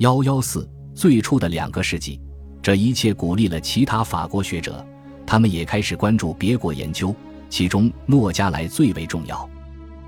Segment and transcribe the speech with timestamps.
[0.00, 2.18] 幺幺四最初的两个世纪，
[2.62, 4.82] 这一切鼓励了其他法国学者，
[5.26, 7.14] 他们也开始关注别国研究，
[7.50, 9.46] 其中诺加莱最为重要。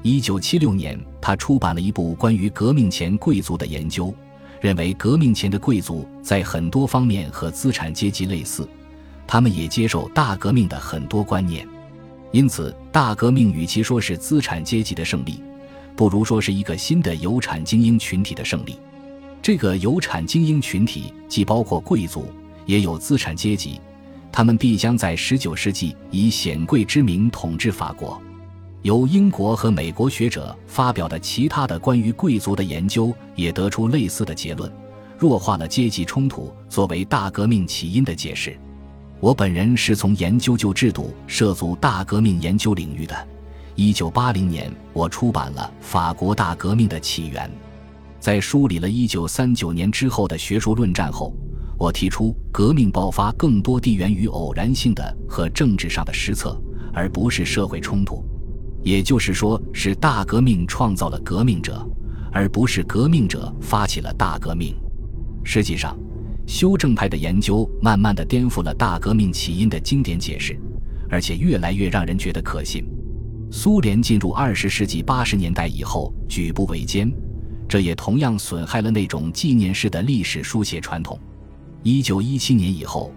[0.00, 4.14] 一九七六年，他出版了一部关于革命前贵族的研究，
[4.62, 8.66] 认为革命前的贵族在很多方面和资产阶级类似，
[9.26, 11.68] 他们也接受大革命的很多观念。
[12.30, 15.44] 因此，大革命与其说是资产阶级的胜利，
[15.94, 18.78] 不如说是一个新的有产精英群体的胜利。
[19.42, 22.26] 这个有产精英群体既包括贵族，
[22.64, 23.80] 也有资产阶级，
[24.30, 28.22] 他们必将在19世纪以显贵之名统治法国。
[28.82, 34.72] 由英国和美国学者发表的其他的关于贵族的研究也得出类似的结论，
[35.18, 38.56] 弱化了阶级冲突作为大革命起因的解释。
[39.18, 43.28] 我本人是从研究旧制度涉足大革命研究领域的。
[43.74, 47.48] 一九八零年，我出版了《法国大革命的起源》。
[48.22, 51.34] 在梳理了一九三九年之后的学术论战后，
[51.76, 56.56] 我提出革命爆发更多地源于偶然性的和政治上的失策，
[56.92, 58.24] 而不是社会冲突。
[58.80, 61.84] 也就是说，是大革命创造了革命者，
[62.30, 64.72] 而不是革命者发起了大革命。
[65.42, 65.98] 实际上。
[66.44, 70.58] 修正派的研究慢慢的颠覆了大革命起因的经典解释，
[71.08, 72.84] 而且越来越让人觉得可信。
[73.50, 77.10] 苏联进入二十世纪八十年代以后举步维艰，
[77.72, 81.18] 这也同样损害了那种纪念式的历史书写传统。
[81.82, 83.10] 一九一七年以后，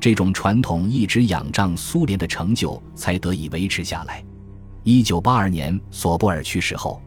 [0.00, 4.20] 这种传统一直仰仗苏联的成就才得以维持下来。
[4.82, 7.00] 一九八二年索布尔去世后。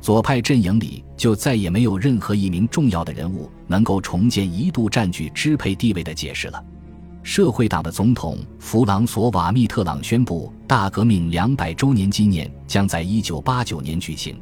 [0.00, 6.64] 左派阵营里就再也没有任何一名重要的人物能够重建一度占据支配地位的解释了。
[7.24, 14.38] 社会党的总统弗朗索瓦·密特朗宣布，大革命两百周年纪念将在一九八九年举行。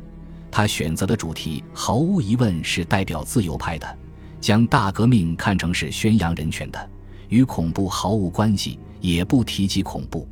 [0.56, 3.98] 他选择的主题毫无疑问是代表自由派的，
[4.40, 6.90] 将大革命看成是宣扬人权的，
[7.28, 10.28] 与恐怖毫无关系，也不提及恐怖。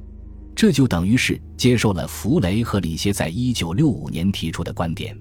[0.54, 5.18] 这就等于是接受了弗雷和里歇在一九六五年提出的观点，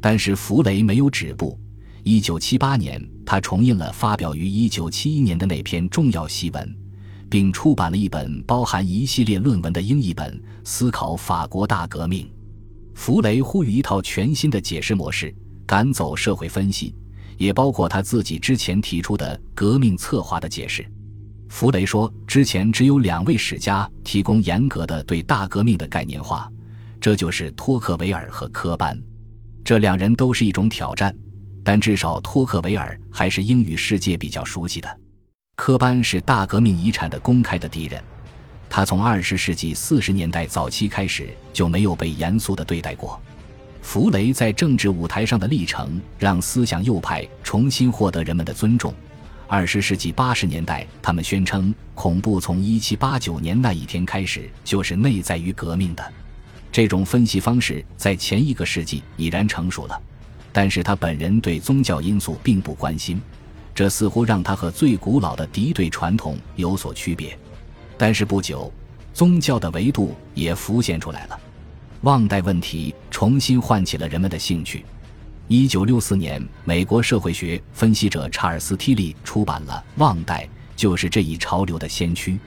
[0.00, 1.56] 但是弗雷没有止步。
[2.02, 6.76] 一九七八年，他重印了发表于一九七一年的那篇重要檄文，
[7.30, 12.26] 并出版了一本包含一系列论文的英译本《思考法国大革命》。
[12.94, 15.34] 弗雷呼吁一套全新的解释模式，
[15.66, 16.94] 赶走社会分析，
[17.36, 20.86] 也包括他自己之前提出的革命策划的解释。
[21.48, 26.50] 弗雷说：“之前只有两位史家提供严格的对大革命的概念化，
[27.00, 28.98] 这就是托克维尔和科班。
[29.62, 31.14] 这两人都是一种挑战，
[31.62, 35.00] 但至少托克维尔还是英语世界比较熟悉的。
[35.54, 38.02] 科班是大革命遗产的公开的敌人，
[38.74, 43.20] 他从二十世纪四十年代早期开始就没有被严肃的对待过。
[43.82, 48.94] 弗雷在政治舞台上的历程，让思想右派重新获得人们的尊重。”
[49.46, 56.12] 二十世纪八十年代，他们宣称恐怖从一七八九年那一天开始就是内在于革命的。
[56.72, 60.00] 这种分析方式在前一个世纪已然成熟了，
[60.50, 63.20] 但是他本人对宗教因素并不关心，
[63.74, 67.38] 这似乎让他和最古老的敌对传统有所区别。
[67.96, 68.72] 但是不久，
[69.14, 71.38] 宗教的维度也浮现出来了，
[72.02, 74.84] 忘带问题重新唤起了人们的兴趣。
[75.48, 80.44] 一九六四年，美国社会学分析者查尔斯·提利出版了《忘代》，
[80.74, 82.38] 就是这一潮流的先驱。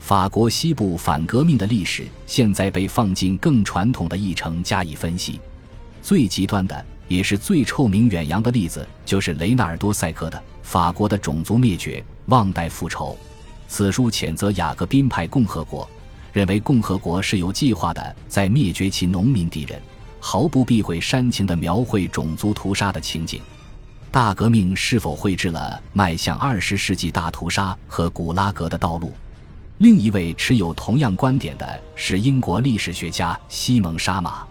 [0.00, 5.38] 法国西部反革命的历史现在被放进更传统的议程加以分析。
[6.02, 13.16] 最极端的，也是最臭名远扬的例子，就是雷纳尔多·塞克的《法国的种族灭绝：忘代复仇》。
[13.70, 15.88] 此书谴责雅各宾派共和国，
[16.32, 19.80] 认为共和国是有计划的在灭绝其农民敌人。
[20.18, 23.40] 毫不避讳煽情地描绘种族屠杀的情景，
[24.10, 29.12] 大革命是否绘制了迈向二十世纪大屠杀和古拉格的道路？
[29.78, 34.42] 另一位持有同样观点的是英国历史学家西蒙·沙马。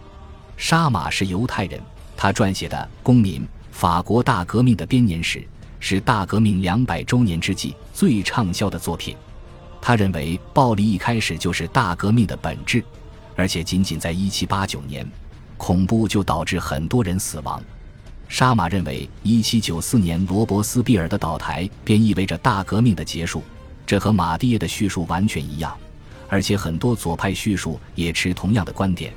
[0.56, 1.78] 沙马是犹太人，
[2.16, 5.38] 他撰写的《公民：法国大革命的编年史》
[5.80, 9.16] 是大革命两百周年之际最畅销的作品。
[9.80, 12.84] 他认为，暴力一开始就是大革命的本质，
[13.34, 15.04] 而且仅仅在一七八九年。
[15.56, 17.62] 恐怖就导致很多人死亡。
[18.28, 23.42] 沙马认为，一七九四年罗伯斯庇尔的倒台便意味着大革命的结束，
[23.84, 25.76] 这和马蒂耶的叙述完全一样。
[26.28, 29.12] 而且很多左派叙述也持同样的观点：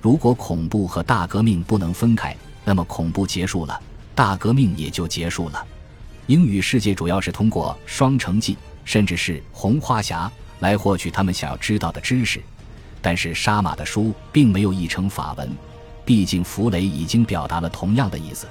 [0.00, 3.80] 如果恐怖和大革命不能分开，那么恐怖结束了，
[4.14, 5.66] 大革命也就结束了。
[6.28, 8.54] 英语世界主要是通过《双城记》
[8.84, 10.26] 甚至是《红花侠》
[10.60, 12.38] 来获取他们想要知道的知识，
[13.00, 15.50] 但是沙马的书并没有译成法文。
[16.04, 18.46] 毕竟，弗雷已经表达了同样的意思。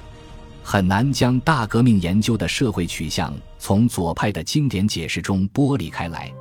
[0.60, 6.32] 很难将大革命研究的社会取向从左派的经典解释中剥离开来。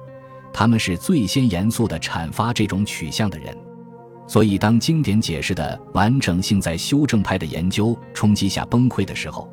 [0.52, 3.56] 他们是最先严肃地阐发这种取向的人。
[4.28, 9.48] 所以，当经典解释的完整性在修正派的研究冲击下崩溃的时候，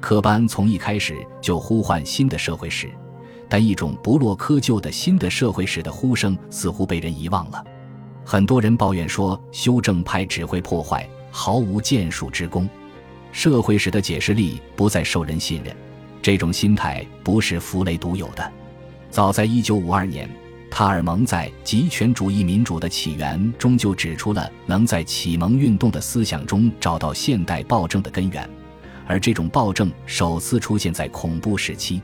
[0.00, 2.90] 科班从一开始就呼唤新的社会史，
[3.48, 7.62] 但一种不落窠臼的新的社会史的呼声似乎被人遗忘了。
[8.24, 12.68] 很多人抱怨说，修正派只会破坏，毫无建树之功。
[13.32, 15.76] 社会史的解释力不再受人信任。
[16.22, 18.52] 这种心态不是弗雷独有的，
[19.10, 20.30] 早在1952年。
[20.70, 28.48] 塔尔蒙在《极权主义民主的起源》中就指出了能在启蒙运动的思想中找到现代暴政的根源，
[29.10, 32.00] 而这种暴政首次出现在恐怖时期。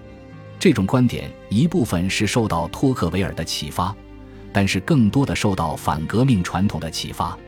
[0.59, 3.95] 这种观点一部分是受到托克维尔的启发，
[4.53, 7.39] 但是更多的受到反革命传统的启发。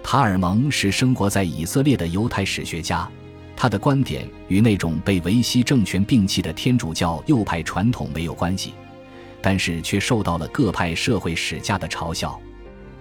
[0.00, 3.10] 塔尔蒙是生活在以色列的犹太史学家，
[3.56, 8.74] 他的观点与那种被维希政权摒弃的天主教右派传统没有关系。
[9.42, 12.40] 但是却受到了各派社会史家的嘲笑，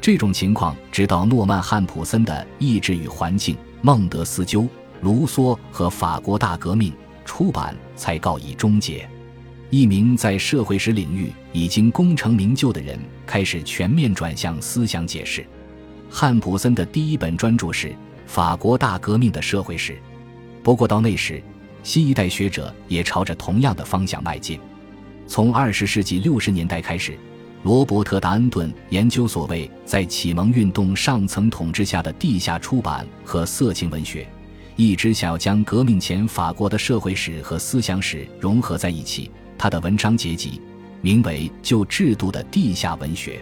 [0.02, 4.68] 这种情况直到诺曼汉普森的《意志与环境》、孟德斯鸠、
[5.02, 6.94] 卢梭和法国大革命
[7.26, 9.08] 出版才告以终结。
[9.70, 15.46] 一名在社会史领域已经功成名就的人开始全面转向思想解释。
[16.10, 17.88] 汉普森的第一本专著是
[18.26, 19.94] 《法国大革命的社会史》，
[20.64, 21.40] 不过到那时，
[21.84, 24.60] 新一代学者也朝着同样的方向迈进。
[25.28, 27.16] 从二十世纪六十年代开始，
[27.62, 34.28] 罗伯特·达恩顿研究所谓在启蒙运动上层统治下的地下出版和色情文学，
[34.80, 39.30] 一直想要将革命前法国的社会史和思想史融合在一起。
[39.58, 40.62] 他的文章结集
[41.02, 43.40] 名为《旧制度的地下文学》。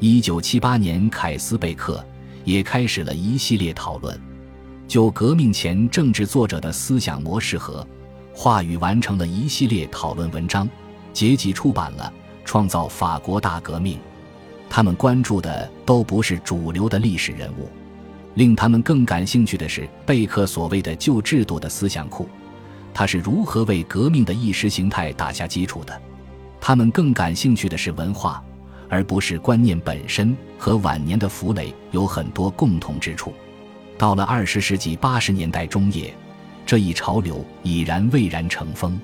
[0.00, 2.04] 一九七八年，凯斯贝克
[2.42, 4.20] 也开始了一系列讨论，
[4.88, 7.86] 就革命前政治作者的思想模式和
[8.34, 10.68] 话语完成了一系列讨论文章。
[11.12, 12.12] 结集出版了
[12.44, 13.96] 《创造法国大革命》，
[14.68, 17.68] 他们关注的都不是主流的历史人物，
[18.34, 22.28] 令他们更感兴趣的是贝克所谓的旧制度的思想库，
[22.92, 26.00] 他是如何为革命的意识形态打下基础的。
[26.60, 28.42] 他们更感兴趣的是文化，
[28.88, 30.36] 而不是观念本身。
[30.56, 33.34] 和晚年的弗雷有很多共同之处。
[33.98, 36.14] 到了二十世纪八十年代中叶，
[36.64, 38.98] 这一潮流已然蔚然成风。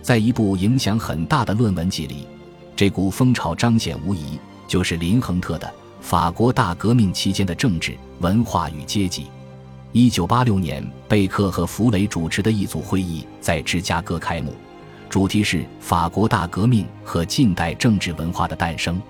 [0.00, 2.26] 在一部影响很大的论文集里，
[2.74, 5.66] 这股风潮彰显无疑就是林亨特的
[6.04, 9.22] 《法国大革命期间的政治、文化与阶级》。
[9.92, 14.52] 一九八六年，贝克和弗雷主持的一组会议在芝加哥开幕，
[15.08, 19.00] 主题是“法国大革命和近代政治文化的诞生”。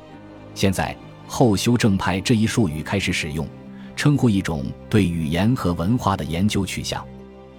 [0.54, 0.96] 现在，
[1.26, 3.44] 后修正派这一术语开始使用，
[3.96, 7.04] 称呼一种对语言和文化的研究取向。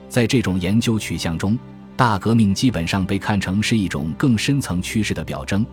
[0.07, 1.59] 在这种研究取向中，
[1.97, 5.65] 大革命基本上被看成是一种更深层趋势的表征，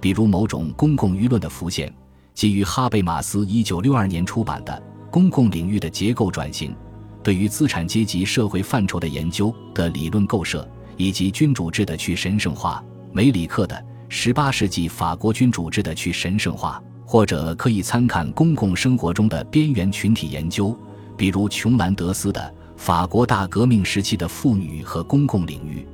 [0.00, 1.92] 比如某种公共舆论的浮现，
[2.40, 4.72] 基于哈贝马斯1962年出版的
[5.10, 6.74] 《公共领域的结构转型：
[7.22, 10.66] 对于资产阶级社会范畴的研究》的理论构设，
[10.96, 12.82] 以及君主制的去神圣化，
[13.12, 13.76] 梅里克的
[14.34, 20.74] 《18世纪法国君主制的去神圣化》，或者可以参看公共生活中的边缘群体研究，
[21.18, 22.54] 比如琼兰德斯的。
[22.74, 25.86] 法国大革命时期的妇女和公共领域，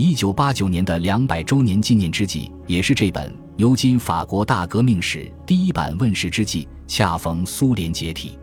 [0.00, 8.38] 一九八九年的两百周年纪念之际，也是这本牛津法国大革命史第一版问世之际，恰逢苏联解体。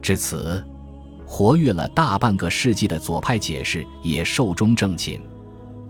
[0.00, 0.64] 至此，
[1.26, 5.20] 活跃了大半个世纪的左派解释也寿终正寝。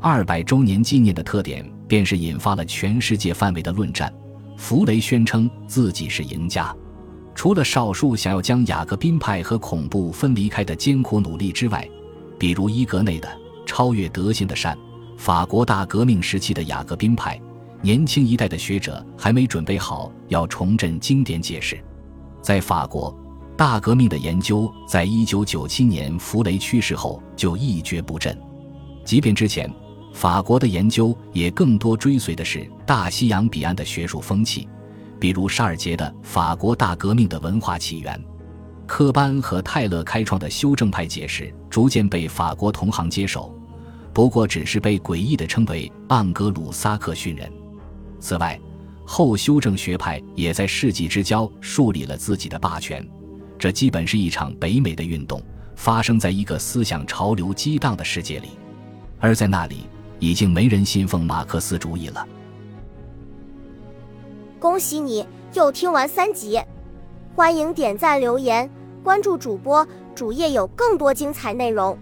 [0.00, 4.10] 二百周年纪念的特点，便是引发了全世界范围的论战。
[4.56, 6.74] 弗雷宣称自己是赢家。
[7.34, 11.86] 除了少数想要将雅各宾派和恐怖分离开的艰苦努力之外，
[12.38, 13.28] 比如伊格内的
[13.66, 14.74] 《超越德性的善》，
[15.24, 17.40] 法国大革命时期的雅各宾派，
[17.80, 21.78] 年轻一代的学者还没准备好要重振经典解释。
[22.42, 23.16] 在法国，
[23.56, 28.36] 大革命的研究在一九九七年弗雷去世后就一蹶不振。
[29.04, 29.72] 即便之前，
[30.12, 34.68] 法国的研究也更多追随的是大西洋彼岸的学术风气。
[35.20, 38.18] 比如沙尔杰的《法国大革命的文化起源》，
[38.88, 43.56] 科班和泰勒开创的修正派解释逐渐被法国同行接受，
[44.12, 47.50] 不过只是被诡异地称为盎格鲁撒克逊人。
[48.20, 48.58] 此外，
[49.04, 53.06] 后修正学派也在世纪之交树立了自己的霸权，
[53.58, 55.42] 这基本是一场北美的运动，
[55.74, 58.50] 发生在一个思想潮流激荡的世界里，
[59.18, 59.86] 而在那里
[60.18, 62.26] 已经没人信奉马克思主义了。
[64.60, 66.60] 恭喜你又听完三集，
[67.34, 68.70] 欢迎点赞、留言、
[69.02, 71.98] 关注主播，主页有更多精彩内容。